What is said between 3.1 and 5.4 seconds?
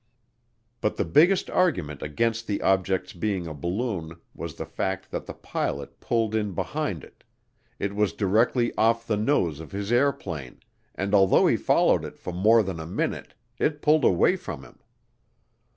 being a balloon was the fact that the